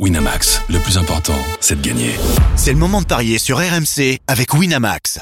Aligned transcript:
Winamax, 0.00 0.60
le 0.70 0.80
plus 0.80 0.98
important, 0.98 1.38
c'est 1.60 1.80
de 1.80 1.86
gagner. 1.86 2.10
C'est 2.56 2.72
le 2.72 2.78
moment 2.78 3.00
de 3.00 3.06
parier 3.06 3.38
sur 3.38 3.58
RMC 3.58 4.18
avec 4.26 4.52
Winamax. 4.52 5.20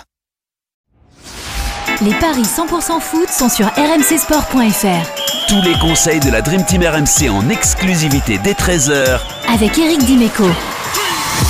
Les 2.01 2.15
paris 2.15 2.41
100% 2.41 2.99
foot 2.99 3.29
sont 3.29 3.51
sur 3.51 3.67
rmcsport.fr. 3.67 5.47
Tous 5.47 5.61
les 5.61 5.79
conseils 5.79 6.21
de 6.21 6.31
la 6.31 6.41
Dream 6.41 6.65
Team 6.65 6.83
RMC 6.85 7.29
en 7.29 7.51
exclusivité 7.51 8.39
dès 8.43 8.55
13h 8.55 9.21
Avec 9.53 9.77
Eric 9.77 10.07
Dimeco. 10.07 10.49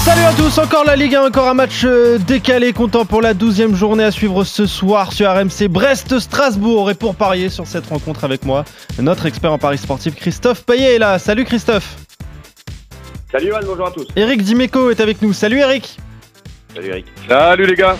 Salut 0.05 0.25
à 0.25 0.33
tous, 0.33 0.59
encore 0.59 0.85
la 0.85 0.97
Ligue 0.97 1.15
1, 1.15 1.27
encore 1.27 1.49
un 1.49 1.55
match 1.55 1.83
euh, 1.85 2.19
décalé, 2.19 2.73
comptant 2.73 3.05
pour 3.05 3.23
la 3.23 3.35
12e 3.35 3.77
journée 3.77 4.03
à 4.03 4.11
suivre 4.11 4.43
ce 4.43 4.67
soir 4.67 5.13
sur 5.13 5.31
RMC 5.33 5.69
Brest-Strasbourg. 5.69 6.91
Et 6.91 6.95
pour 6.95 7.15
parier 7.15 7.51
sur 7.51 7.69
cette 7.69 7.87
rencontre 7.87 8.25
avec 8.25 8.45
moi, 8.45 8.65
notre 8.99 9.27
expert 9.27 9.53
en 9.53 9.59
paris 9.59 9.79
sportif 9.79 10.17
Christophe 10.17 10.65
Payet 10.65 10.97
est 10.97 10.99
là. 10.99 11.21
Salut 11.21 11.45
Christophe. 11.45 12.02
Salut 13.33 13.49
Johan, 13.49 13.61
bonjour 13.67 13.87
à 13.87 13.91
tous. 13.91 14.07
Eric 14.17 14.43
Dimeco 14.43 14.91
est 14.91 15.01
avec 15.01 15.23
nous. 15.23 15.33
Salut 15.33 15.59
Eric. 15.59 15.97
Salut 16.75 16.89
Eric. 16.89 17.07
Salut 17.29 17.67
les 17.67 17.75
gars. 17.75 17.97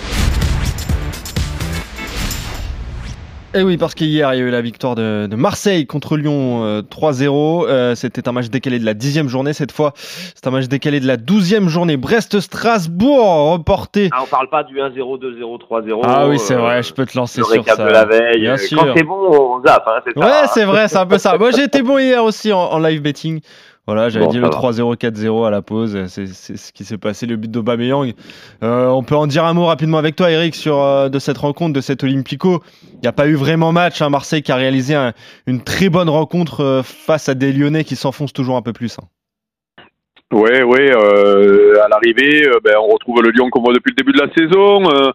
Et 3.55 3.59
Eh 3.61 3.63
oui, 3.65 3.77
parce 3.77 3.95
qu'hier, 3.95 4.33
il 4.33 4.39
y 4.39 4.43
a 4.43 4.45
eu 4.45 4.51
la 4.51 4.63
victoire 4.63 4.95
de, 4.95 5.27
de 5.31 5.37
Marseille 5.37 5.87
contre 5.87 6.17
Lyon 6.17 6.65
euh, 6.65 6.81
3-0. 6.83 7.67
Euh, 7.69 7.95
C'était 7.95 8.27
un 8.29 8.33
match 8.33 8.49
décalé 8.49 8.79
de 8.79 8.85
la 8.87 8.95
dixième 8.95 9.29
journée. 9.29 9.53
Cette 9.53 9.73
fois, 9.73 9.93
c'est 9.97 10.47
un 10.47 10.51
match 10.51 10.69
décalé 10.69 11.01
de 11.01 11.07
la 11.07 11.17
douzième 11.19 11.69
journée. 11.69 11.97
Brest-Strasbourg 11.99 13.53
reporté. 13.53 14.09
Ah, 14.13 14.21
on 14.23 14.27
parle 14.27 14.49
pas 14.49 14.65
du 14.65 14.77
1-0, 14.79 14.95
2-0, 15.19 15.59
3-0. 15.61 16.01
Ah 16.05 16.29
oui, 16.29 16.39
c'est 16.39 16.55
euh, 16.55 16.59
vrai, 16.59 16.83
je 16.83 16.93
peux 16.95 17.05
te 17.07 17.17
lancer 17.17 17.41
Le 17.41 17.47
sur 17.47 17.65
ça. 17.67 17.77
de 17.77 17.91
la 17.91 18.05
veille. 18.07 18.41
Bien 18.41 18.55
Euh, 18.55 18.57
sûr. 18.57 18.79
Quand 18.79 18.95
c'est 18.97 19.03
bon, 19.05 19.17
on 19.31 19.63
zappe. 19.67 19.87
Hein. 19.87 20.01
Ouais, 20.17 20.47
c'est 20.53 20.65
vrai, 20.65 20.89
c'est 20.89 20.99
un 20.99 21.07
peu 21.07 21.19
ça. 21.19 21.37
Moi, 21.37 21.51
j'ai 21.51 21.65
été 21.65 21.83
bon 21.83 21.99
hier 21.99 22.25
aussi 22.25 22.53
en, 22.55 22.59
en 22.59 22.79
live 22.79 23.03
betting. 23.03 23.41
Voilà, 23.87 24.09
j'avais 24.11 24.27
Bon, 24.27 24.31
dit 24.31 24.37
le 24.39 24.45
va. 24.45 24.51
3-0, 24.51 24.97
4-0 24.97 25.45
à 25.45 25.51
la 25.51 25.61
pause. 25.61 26.07
C'est 26.07 26.27
ce 26.29 26.73
qui 26.73 26.85
s'est 26.85 26.99
passé, 26.99 27.27
le 27.27 27.35
but 27.37 27.51
d'Aubameyang. 27.51 28.13
Euh, 28.63 28.87
on 28.87 29.03
peut 29.03 29.17
en 29.17 29.27
dire 29.27 29.45
un 29.45 29.55
mot 29.55 29.67
rapidement 29.67 29.99
avec 29.99 30.15
toi, 30.15 30.31
Eric, 30.31 30.55
sur 30.55 30.79
euh, 30.81 31.09
de 31.09 31.19
cette 31.19 31.39
rencontre, 31.39 31.73
de 31.73 31.81
cet 31.81 32.05
Olympico. 32.05 32.63
Il 32.95 33.01
n'y 33.01 33.09
a 33.09 33.13
pas 33.13 33.27
eu 33.27 33.35
vraiment 33.35 33.73
match. 33.73 34.01
Hein. 34.01 34.09
Marseille 34.09 34.43
qui 34.43 34.53
a 34.53 34.57
réalisé 34.57 34.95
un- 34.95 35.13
une 35.49 35.63
très 35.63 35.89
bonne 35.89 36.09
rencontre 36.09 36.61
euh, 36.61 36.83
face 36.85 37.29
à 37.29 37.35
des 37.35 37.53
Lyonnais 37.53 37.83
qui 37.83 37.97
s'enfoncent 37.97 38.33
toujours 38.33 38.57
un 38.57 38.63
peu 38.63 38.73
plus. 38.73 38.97
hein. 39.01 39.05
Ouais, 40.33 40.63
ouais. 40.63 40.91
euh, 40.97 41.75
à 41.85 41.89
l'arrivée, 41.89 42.47
euh, 42.49 42.59
ben, 42.65 42.75
on 42.83 42.87
retrouve 42.89 43.21
le 43.21 43.31
Lyon 43.31 43.51
qu'on 43.51 43.61
voit 43.63 43.75
depuis 43.75 43.91
le 43.91 43.97
début 43.97 44.13
de 44.13 44.23
la 44.25 44.33
saison. 44.33 44.89
Euh, 44.91 45.11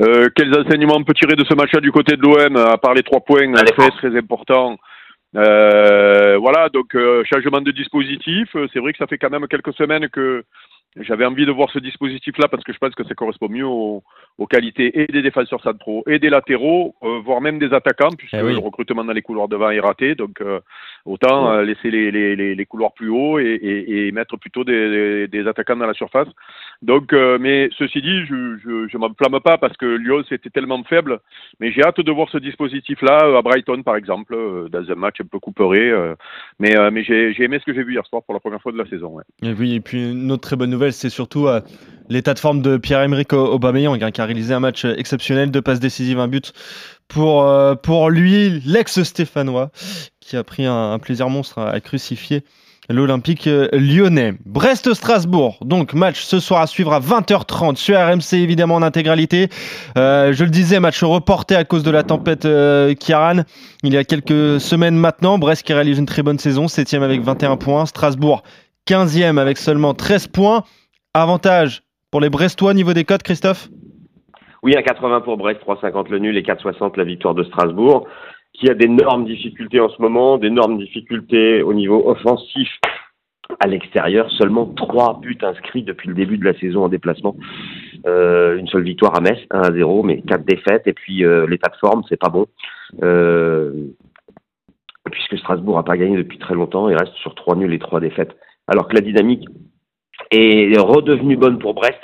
euh, 0.00 0.28
quels 0.34 0.56
enseignements 0.58 0.94
on 0.96 1.04
peut 1.04 1.12
tirer 1.12 1.34
de 1.36 1.44
ce 1.44 1.54
match-là 1.54 1.80
du 1.80 1.92
côté 1.92 2.16
de 2.16 2.22
l'OM, 2.22 2.56
à 2.56 2.78
part 2.78 2.94
les 2.94 3.02
trois 3.02 3.20
points 3.20 3.52
très 3.52 3.90
très 3.90 4.16
importants. 4.16 4.76
Euh, 5.34 6.36
voilà, 6.38 6.68
donc 6.68 6.94
euh, 6.94 7.24
changement 7.24 7.60
de 7.60 7.70
dispositif. 7.70 8.48
Euh, 8.54 8.68
C'est 8.72 8.80
vrai 8.80 8.92
que 8.92 8.98
ça 8.98 9.06
fait 9.06 9.18
quand 9.18 9.30
même 9.30 9.48
quelques 9.48 9.74
semaines 9.74 10.08
que 10.08 10.44
j'avais 11.00 11.24
envie 11.24 11.46
de 11.46 11.50
voir 11.52 11.70
ce 11.70 11.78
dispositif-là 11.78 12.48
parce 12.48 12.62
que 12.64 12.72
je 12.72 12.78
pense 12.78 12.94
que 12.94 13.04
ça 13.04 13.14
correspond 13.14 13.48
mieux 13.48 13.66
aux, 13.66 14.02
aux 14.38 14.46
qualités 14.46 15.00
et 15.02 15.06
des 15.06 15.22
défenseurs 15.22 15.62
centraux 15.62 16.04
et 16.06 16.18
des 16.18 16.28
latéraux, 16.28 16.94
euh, 17.02 17.18
voire 17.24 17.40
même 17.40 17.58
des 17.58 17.72
attaquants, 17.72 18.10
puisque 18.16 18.34
Eh 18.34 18.42
oui. 18.42 18.52
le 18.52 18.58
recrutement 18.58 19.04
dans 19.04 19.12
les 19.12 19.22
couloirs 19.22 19.48
devant 19.48 19.70
est 19.70 19.80
raté. 19.80 20.14
Donc 20.14 20.40
euh, 20.40 20.60
autant 21.06 21.50
euh, 21.52 21.62
laisser 21.62 21.90
les, 21.90 22.10
les, 22.10 22.36
les, 22.36 22.54
les 22.54 22.66
couloirs 22.66 22.92
plus 22.92 23.08
hauts 23.08 23.38
et, 23.38 23.44
et, 23.54 24.06
et 24.08 24.12
mettre 24.12 24.36
plutôt 24.36 24.64
des, 24.64 24.90
des, 24.90 25.28
des 25.28 25.48
attaquants 25.48 25.76
dans 25.76 25.86
la 25.86 25.94
surface. 25.94 26.28
Donc, 26.82 27.12
mais 27.12 27.68
ceci 27.78 28.02
dit, 28.02 28.26
je 28.26 28.56
je, 28.64 28.88
je 28.88 28.98
m'enflamme 28.98 29.38
pas 29.40 29.56
parce 29.56 29.76
que 29.76 29.86
Lyon 29.86 30.24
c'était 30.28 30.50
tellement 30.50 30.82
faible. 30.84 31.20
Mais 31.60 31.70
j'ai 31.72 31.82
hâte 31.82 32.00
de 32.00 32.10
voir 32.10 32.28
ce 32.28 32.38
dispositif-là 32.38 33.36
à 33.38 33.42
Brighton, 33.42 33.82
par 33.82 33.94
exemple, 33.96 34.36
dans 34.68 34.90
un 34.90 34.94
match 34.96 35.20
un 35.20 35.26
peu 35.26 35.38
couperé. 35.38 35.92
mais 36.58 36.74
mais 36.90 37.04
j'ai 37.04 37.32
j'ai 37.34 37.44
aimé 37.44 37.58
ce 37.60 37.64
que 37.64 37.72
j'ai 37.72 37.84
vu 37.84 37.92
hier 37.92 38.04
soir 38.06 38.22
pour 38.24 38.34
la 38.34 38.40
première 38.40 38.60
fois 38.60 38.72
de 38.72 38.78
la 38.78 38.86
saison. 38.86 39.10
Ouais. 39.10 39.22
Et 39.42 39.52
oui, 39.52 39.74
et 39.76 39.80
puis 39.80 40.10
une 40.10 40.30
autre 40.32 40.42
très 40.42 40.56
bonne 40.56 40.70
nouvelle, 40.70 40.81
c'est 40.90 41.10
surtout 41.10 41.46
euh, 41.46 41.60
l'état 42.08 42.34
de 42.34 42.38
forme 42.38 42.62
de 42.62 42.76
Pierre-Emerick 42.76 43.32
Aubameyang, 43.32 44.02
hein, 44.02 44.10
qui 44.10 44.20
a 44.20 44.24
réalisé 44.24 44.54
un 44.54 44.60
match 44.60 44.84
exceptionnel, 44.84 45.50
deux 45.50 45.62
passes 45.62 45.80
décisives, 45.80 46.18
un 46.18 46.28
but 46.28 46.52
pour, 47.08 47.44
euh, 47.44 47.74
pour 47.74 48.10
lui, 48.10 48.60
l'ex-stéphanois, 48.64 49.70
qui 50.20 50.36
a 50.36 50.44
pris 50.44 50.66
un, 50.66 50.98
plaisir 50.98 51.28
monstre 51.28 51.58
à, 51.58 51.80
crucifier 51.80 52.42
l'Olympique 52.88 53.46
euh, 53.46 53.68
lyonnais. 53.72 54.34
Brest-Strasbourg, 54.44 55.58
donc 55.64 55.94
match 55.94 56.22
ce 56.22 56.40
soir 56.40 56.62
à 56.62 56.66
suivre 56.66 56.92
à 56.92 57.00
20h30 57.00 57.76
sur 57.76 57.96
RMC, 57.96 58.34
évidemment 58.34 58.76
en 58.76 58.82
intégralité. 58.82 59.48
Euh, 59.96 60.32
je 60.32 60.44
le 60.44 60.50
disais, 60.50 60.80
match 60.80 61.02
reporté 61.02 61.54
à 61.54 61.64
cause 61.64 61.82
de 61.82 61.90
la 61.90 62.02
tempête 62.02 62.44
euh, 62.44 62.94
Kiaran 62.94 63.42
il 63.82 63.92
y 63.92 63.96
a 63.96 64.04
quelques 64.04 64.60
semaines 64.60 64.96
maintenant. 64.96 65.38
Brest 65.38 65.62
qui 65.62 65.72
réalise 65.72 65.98
une 65.98 66.06
très 66.06 66.22
bonne 66.22 66.38
saison, 66.38 66.68
7 66.68 66.94
avec 66.94 67.22
21 67.22 67.56
points. 67.56 67.86
Strasbourg 67.86 68.42
15e 68.88 69.38
avec 69.38 69.58
seulement 69.58 69.94
13 69.94 70.28
points. 70.28 70.64
Avantage 71.14 71.82
pour 72.10 72.22
les 72.22 72.30
Brestois 72.30 72.72
niveau 72.72 72.94
des 72.94 73.04
cotes, 73.04 73.22
Christophe? 73.22 73.68
Oui, 74.62 74.74
à 74.76 74.82
80 74.82 75.20
pour 75.20 75.36
Brest, 75.36 75.60
3,50 75.60 76.08
le 76.08 76.18
nul 76.18 76.38
et 76.38 76.42
4,60 76.42 76.96
la 76.96 77.04
victoire 77.04 77.34
de 77.34 77.44
Strasbourg, 77.44 78.08
qui 78.54 78.70
a 78.70 78.74
d'énormes 78.74 79.26
difficultés 79.26 79.78
en 79.78 79.90
ce 79.90 80.00
moment, 80.00 80.38
d'énormes 80.38 80.78
difficultés 80.78 81.62
au 81.62 81.74
niveau 81.74 82.08
offensif 82.08 82.68
à 83.60 83.66
l'extérieur. 83.66 84.30
Seulement 84.38 84.64
trois 84.64 85.20
buts 85.20 85.36
inscrits 85.42 85.82
depuis 85.82 86.08
le 86.08 86.14
début 86.14 86.38
de 86.38 86.46
la 86.46 86.58
saison 86.58 86.84
en 86.84 86.88
déplacement. 86.88 87.36
Euh, 88.06 88.56
une 88.56 88.68
seule 88.68 88.84
victoire 88.84 89.14
à 89.14 89.20
Metz, 89.20 89.38
1 89.50 89.60
à 89.60 89.70
0, 89.70 90.04
mais 90.04 90.22
quatre 90.22 90.46
défaites. 90.46 90.86
Et 90.86 90.94
puis 90.94 91.26
euh, 91.26 91.46
l'état 91.46 91.68
de 91.68 91.76
forme, 91.76 92.04
c'est 92.08 92.18
pas 92.18 92.30
bon. 92.30 92.46
Euh, 93.02 93.72
puisque 95.10 95.36
Strasbourg 95.36 95.76
n'a 95.76 95.82
pas 95.82 95.98
gagné 95.98 96.16
depuis 96.16 96.38
très 96.38 96.54
longtemps, 96.54 96.88
il 96.88 96.96
reste 96.96 97.14
sur 97.16 97.34
trois 97.34 97.54
nuls 97.54 97.74
et 97.74 97.78
trois 97.78 98.00
défaites. 98.00 98.34
Alors 98.66 98.88
que 98.88 98.94
la 98.94 99.02
dynamique 99.02 99.46
est 100.32 100.78
redevenue 100.78 101.36
bonne 101.36 101.58
pour 101.58 101.74
Brest, 101.74 102.00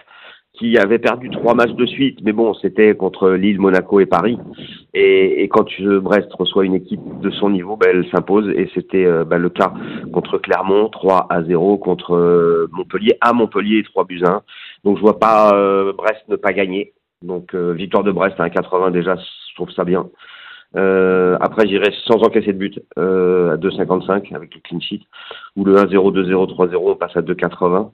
qui 0.58 0.76
avait 0.76 0.98
perdu 0.98 1.30
trois 1.30 1.54
matchs 1.54 1.74
de 1.74 1.86
suite, 1.86 2.18
mais 2.24 2.32
bon, 2.32 2.52
c'était 2.54 2.94
contre 2.96 3.30
Lille, 3.30 3.60
Monaco 3.60 4.00
et 4.00 4.06
Paris. 4.06 4.38
Et, 4.92 5.44
et 5.44 5.48
quand 5.48 5.66
Brest 5.80 6.32
reçoit 6.32 6.64
une 6.64 6.74
équipe 6.74 7.00
de 7.20 7.30
son 7.30 7.50
niveau, 7.50 7.76
ben, 7.76 7.90
elle 7.92 8.10
s'impose, 8.10 8.48
et 8.50 8.68
c'était 8.74 9.04
euh, 9.04 9.24
ben, 9.24 9.38
le 9.38 9.50
cas 9.50 9.72
contre 10.12 10.38
Clermont, 10.38 10.88
3 10.88 11.28
à 11.30 11.44
0, 11.44 11.78
contre 11.78 12.16
euh, 12.16 12.68
Montpellier, 12.72 13.16
à 13.20 13.32
Montpellier, 13.32 13.84
3 13.84 14.04
buts 14.04 14.22
à 14.24 14.30
1. 14.30 14.42
Donc 14.84 14.96
je 14.96 15.02
vois 15.02 15.18
pas 15.18 15.54
euh, 15.54 15.92
Brest 15.92 16.22
ne 16.28 16.36
pas 16.36 16.52
gagner. 16.52 16.92
Donc 17.22 17.54
euh, 17.54 17.72
victoire 17.72 18.02
de 18.02 18.12
Brest 18.12 18.38
à 18.40 18.48
1,80 18.48 18.90
déjà, 18.90 19.14
je 19.16 19.54
trouve 19.54 19.70
ça 19.70 19.84
bien. 19.84 20.08
Euh, 20.76 21.38
après, 21.40 21.66
j'irai 21.66 21.92
sans 22.04 22.22
encaisser 22.22 22.52
de 22.52 22.58
but 22.58 22.78
à 22.96 23.56
2,55 23.56 24.34
avec 24.34 24.54
le 24.54 24.60
clean 24.60 24.80
sheet. 24.80 25.02
Ou 25.56 25.64
le 25.64 25.76
1-0, 25.76 26.12
2-0, 26.12 26.54
3-0, 26.54 26.76
on 26.76 26.96
passe 26.96 27.16
à 27.16 27.22
2,80. 27.22 27.90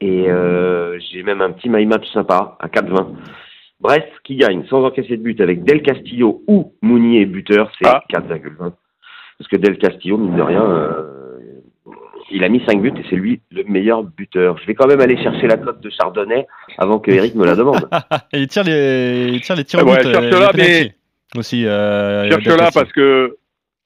Et 0.00 0.30
euh, 0.30 0.98
j'ai 1.10 1.22
même 1.22 1.40
un 1.42 1.52
petit 1.52 1.68
my 1.68 1.84
match 1.86 2.06
sympa 2.12 2.56
à 2.60 2.68
4,20. 2.68 3.06
Brest 3.80 4.08
qui 4.24 4.36
gagne 4.36 4.64
sans 4.68 4.82
encaisser 4.84 5.16
de 5.16 5.22
but 5.22 5.40
avec 5.40 5.62
Del 5.64 5.82
Castillo 5.82 6.42
ou 6.46 6.72
Mounier 6.82 7.26
buteur, 7.26 7.70
c'est 7.78 7.88
Ah. 7.88 8.02
4,20. 8.08 8.72
Parce 9.38 9.48
que 9.50 9.56
Del 9.56 9.76
Castillo, 9.78 10.16
mine 10.16 10.36
de 10.36 10.42
rien, 10.42 10.62
euh, 10.64 11.60
il 12.30 12.42
a 12.44 12.48
mis 12.48 12.62
5 12.66 12.80
buts 12.80 12.92
et 12.96 13.04
c'est 13.10 13.16
lui 13.16 13.40
le 13.50 13.64
meilleur 13.64 14.02
buteur. 14.02 14.56
Je 14.58 14.66
vais 14.66 14.74
quand 14.74 14.86
même 14.86 15.00
aller 15.00 15.22
chercher 15.22 15.46
la 15.48 15.58
cote 15.58 15.80
de 15.80 15.90
Chardonnay 15.90 16.46
avant 16.78 16.98
que 16.98 17.10
Eric 17.10 17.34
me 17.34 17.44
la 17.44 17.54
demande. 17.56 17.86
Il 18.32 18.46
tire 18.48 18.64
les, 18.64 19.28
il 19.32 19.40
tire 19.42 19.56
les 19.56 19.64
tirs 19.64 19.84
au 19.84 19.90
Ouais, 19.90 19.98
but, 20.02 20.06
euh, 20.14 20.30
pénaltys. 20.30 20.56
mais- 20.56 20.94
Aussi, 21.36 21.66
euh, 21.66 22.28
Cherche-la 22.30 22.50
Delcastillo. 22.56 22.80
parce 22.82 22.92
que 22.92 23.36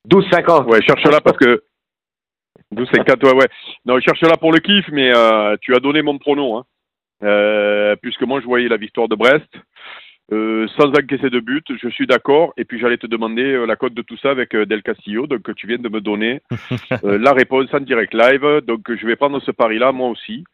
12,50. 0.09 0.66
ouais, 0.66 0.80
cherche-la 0.82 1.20
parce 1.20 1.36
que 1.38 1.62
12,54, 2.75 3.25
ouais, 3.25 3.34
ouais. 3.34 3.49
Non, 3.87 3.99
cherche-la 4.01 4.37
pour 4.37 4.53
le 4.53 4.59
kiff, 4.61 4.87
mais 4.93 5.11
euh, 5.15 5.56
tu 5.61 5.75
as 5.75 5.81
donné 5.81 6.03
mon 6.03 6.19
pronom, 6.19 6.59
hein. 6.59 6.65
Euh, 7.25 7.97
puisque 8.01 8.23
moi 8.23 8.41
je 8.41 8.45
voyais 8.45 8.69
la 8.69 8.77
victoire 8.77 9.09
de 9.09 9.17
Brest. 9.17 9.49
Euh, 10.31 10.69
sans 10.77 10.91
encaisser 10.91 11.31
de 11.31 11.41
but, 11.41 11.65
je 11.83 11.89
suis 11.89 12.07
d'accord. 12.07 12.53
Et 12.57 12.65
puis 12.65 12.78
j'allais 12.78 12.99
te 12.99 13.07
demander 13.07 13.65
la 13.67 13.77
cote 13.77 13.95
de 13.95 14.03
tout 14.03 14.19
ça 14.19 14.31
avec 14.31 14.55
Del 14.55 14.83
Castillo, 14.83 15.27
donc 15.27 15.53
tu 15.57 15.67
viens 15.67 15.78
de 15.78 15.89
me 15.89 16.01
donner 16.01 16.43
la 17.03 17.33
réponse 17.33 17.73
en 17.73 17.81
direct 17.81 18.15
live. 18.15 18.61
Donc 18.67 18.95
je 18.95 19.07
vais 19.07 19.17
prendre 19.17 19.41
ce 19.41 19.51
pari-là 19.51 19.91
moi 19.91 20.11
aussi, 20.11 20.45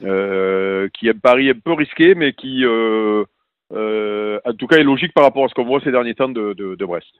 qui 0.00 0.06
est 0.06 1.14
un 1.14 1.18
pari 1.20 1.50
un 1.50 1.58
peu 1.62 1.72
risqué, 1.72 2.14
mais 2.14 2.32
qui, 2.32 2.64
en 2.64 4.54
tout 4.56 4.66
cas, 4.68 4.76
est 4.76 4.84
logique 4.84 5.12
par 5.12 5.24
rapport 5.24 5.44
à 5.44 5.48
ce 5.48 5.54
qu'on 5.54 5.64
voit 5.64 5.80
ces 5.80 5.90
derniers 5.90 6.14
temps 6.14 6.28
de, 6.28 6.54
de, 6.54 6.76
de 6.76 6.84
Brest. 6.86 7.12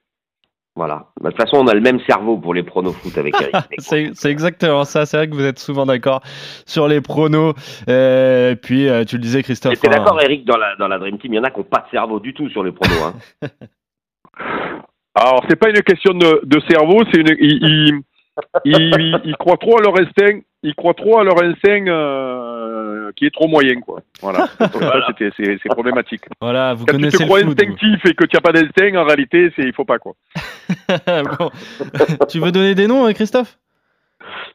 Voilà. 0.79 1.07
Bah, 1.21 1.31
De 1.31 1.35
toute 1.35 1.43
façon, 1.45 1.57
on 1.57 1.67
a 1.67 1.75
le 1.75 1.81
même 1.81 1.99
cerveau 2.09 2.39
pour 2.39 2.55
les 2.55 2.63
pronos 2.63 2.93
foot 2.93 3.19
avec 3.19 3.35
Eric. 3.41 3.53
C'est 3.79 4.11
c'est 4.15 4.31
exactement 4.31 4.85
ça. 4.85 5.07
C'est 5.07 5.17
vrai 5.17 5.29
que 5.29 5.35
vous 5.35 5.45
êtes 5.45 5.59
souvent 5.59 5.85
d'accord 5.87 6.21
sur 6.67 6.87
les 6.87 7.01
pronos. 7.01 7.55
Euh, 7.89 8.53
et 8.53 8.57
puis, 8.57 8.89
euh, 8.89 9.03
tu 9.05 9.17
le 9.17 9.23
disais, 9.23 9.43
Christophe. 9.43 9.81
T'es 9.81 9.89
hein, 9.89 9.99
d'accord, 9.99 10.21
Eric, 10.23 10.45
dans 10.45 10.57
la, 10.57 10.77
dans 10.77 10.87
la 10.87 10.99
Dream 11.01 11.19
Team, 11.19 11.33
il 11.33 11.37
y 11.37 11.41
en 11.41 11.43
a 11.43 11.51
qui 11.51 11.59
n'ont 11.59 11.65
pas 11.65 11.81
de 11.81 11.91
cerveau 11.91 12.21
du 12.21 12.33
tout 12.33 12.49
sur 12.51 12.63
les 12.63 12.71
pronos. 12.71 13.13
Hein. 13.43 13.49
Alors, 15.17 15.45
c'est 15.49 15.57
pas 15.57 15.69
une 15.71 15.83
question 15.83 16.13
de, 16.13 16.43
de 16.45 16.61
cerveau, 16.71 17.01
c'est 17.13 17.21
une. 17.21 17.37
Ils, 17.41 17.65
ils, 17.65 18.01
ils- 18.65 19.21
ils 19.25 19.37
croient 19.37 19.57
trop 19.57 19.79
à 19.79 19.83
leur 19.83 19.99
instinct. 19.99 20.39
Ils 20.63 20.77
croient 20.77 20.95
trop 20.95 21.19
à 21.19 21.25
leur 21.25 21.43
instinct 21.43 21.87
euh, 21.89 22.48
qui 23.17 23.27
est 23.27 23.31
trop 23.35 23.49
moyen, 23.49 23.81
quoi. 23.81 24.01
Voilà. 24.21 24.47
C'était- 25.09 25.31
c'est 25.63 25.69
problématique. 25.71 26.23
Voilà, 26.41 26.75
vous 26.75 26.85
Quand 26.87 26.93
tu 26.93 26.99
connaissez 26.99 27.17
te 27.19 27.23
le 27.23 27.27
crois 27.29 27.43
vous. 27.43 27.51
instinctif 27.51 28.05
et 28.07 28.15
que 28.15 28.25
tu 28.25 28.37
n'as 28.37 28.41
pas 28.41 28.53
d'instinct, 28.53 28.97
en 28.97 29.05
réalité, 29.05 29.53
c'est 29.57 29.63
il 29.63 29.73
faut 29.73 29.85
pas, 29.85 29.99
quoi. 29.99 30.15
Bon. 31.39 31.51
tu 32.29 32.41
veux 32.41 32.53
donner 32.53 32.75
des 32.75 32.87
noms, 32.87 33.07
euh, 33.07 33.13
Christophe? 33.13 33.59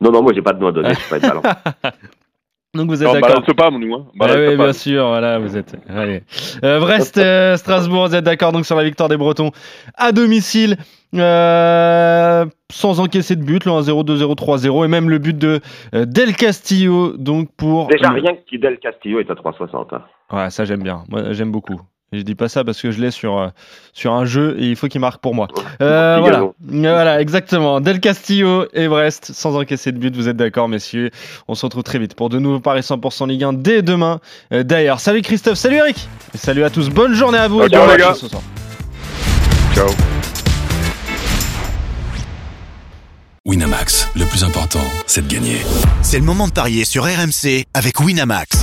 Non, 0.02 0.12
non, 0.12 0.22
moi 0.22 0.34
j'ai 0.34 0.42
pas 0.42 0.54
de 0.54 0.60
nom 0.60 0.68
à 0.68 0.72
donner, 0.72 0.94
je 0.94 1.00
suis 1.00 1.20
pas. 1.20 1.54
Donc 2.76 2.90
vous 2.90 3.04
êtes 3.04 3.12
d'accord 3.14 3.30
balance 3.30 3.56
pas, 3.56 3.70
nous. 3.70 3.94
Hein. 3.94 4.08
On 4.20 4.26
Ah 4.26 4.34
oui, 4.36 4.58
pas. 4.58 4.64
bien 4.64 4.74
sûr, 4.74 5.08
voilà, 5.08 5.38
vous 5.38 5.56
êtes. 5.56 5.76
Allez. 5.88 6.24
Euh, 6.64 6.80
Brest, 6.80 7.18
euh, 7.20 7.56
Strasbourg, 7.56 8.08
vous 8.08 8.16
êtes 8.16 8.24
d'accord 8.24 8.52
donc 8.52 8.66
sur 8.66 8.76
la 8.76 8.84
victoire 8.84 9.10
des 9.10 9.18
Bretons 9.18 9.52
à 9.96 10.12
domicile, 10.12 10.78
euh, 11.14 12.46
sans 12.72 13.00
encaisser 13.00 13.36
de 13.36 13.44
but, 13.44 13.66
le 13.66 13.72
1-0, 13.74 14.04
2-0, 14.04 14.36
3-0, 14.36 14.86
et 14.86 14.88
même 14.88 15.08
le 15.12 15.20
but 15.20 15.38
de 15.38 15.60
Del 15.94 16.36
Castillo, 16.36 17.16
donc 17.16 17.50
pour. 17.56 17.90
Déjà, 17.90 18.10
rien 18.10 18.34
que 18.34 18.44
Kidel 18.50 18.80
Castillo 18.80 19.20
est 19.20 19.30
à 19.30 19.36
3,60. 19.36 19.94
hein. 19.94 20.02
Ouais, 20.32 20.50
ça 20.50 20.66
j'aime 20.66 20.82
bien. 20.82 21.04
Moi, 21.10 21.32
j'aime 21.34 21.52
beaucoup. 21.52 21.80
Et 22.14 22.20
je 22.20 22.24
dis 22.24 22.36
pas 22.36 22.48
ça 22.48 22.64
parce 22.64 22.80
que 22.80 22.92
je 22.92 23.02
l'ai 23.02 23.10
sur, 23.10 23.40
euh, 23.40 23.48
sur 23.92 24.14
un 24.14 24.26
jeu 24.26 24.56
et 24.60 24.68
il 24.68 24.76
faut 24.76 24.88
qu'il 24.88 25.02
marque 25.02 25.20
pour 25.20 25.34
moi. 25.34 25.48
Euh, 25.82 26.18
voilà. 26.20 26.44
voilà, 26.70 27.20
exactement. 27.22 27.82
Del 27.82 28.00
Castillo 28.00 28.68
et 28.74 28.88
Brest, 28.88 29.32
sans 29.34 29.56
encaisser 29.58 29.92
de 29.92 29.98
but, 29.98 30.16
vous 30.16 30.30
êtes 30.30 30.38
d'accord, 30.38 30.70
messieurs. 30.70 31.10
On 31.48 31.56
se 31.56 31.66
retrouve 31.66 31.84
très 31.84 31.98
vite 31.98 32.14
pour 32.14 32.30
de 32.30 32.38
nouveaux 32.38 32.60
paris 32.60 32.82
100% 32.82 33.28
Ligue 33.28 33.44
1 33.44 33.54
dès 33.54 33.82
demain. 33.82 34.20
Euh, 34.54 34.64
D'ailleurs, 34.64 35.00
salut 35.00 35.24
Christophe, 35.24 35.58
salut 35.58 35.78
Eric, 35.78 36.08
et 36.36 36.38
salut 36.38 36.64
à 36.64 36.70
tous. 36.70 36.90
Bonne 36.90 37.14
journée 37.14 37.40
à 37.40 37.48
vous. 37.48 37.58
Ciao, 37.60 37.66
et 37.68 37.70
bon 37.70 37.78
ciao, 37.88 37.92
les 37.92 37.98
gars. 37.98 38.14
ce 38.14 38.28
soir. 38.28 38.44
Ciao. 39.74 39.88
Winamax, 43.46 44.08
le 44.16 44.26
plus 44.26 44.44
important, 44.44 44.80
c'est 45.06 45.28
de 45.28 45.34
gagner. 45.34 45.58
C'est 46.02 46.20
le 46.20 46.24
moment 46.24 46.48
de 46.48 46.54
parier 46.54 46.86
sur 46.86 47.04
RMC 47.04 47.66
avec 47.74 48.00
Winamax. 48.00 48.63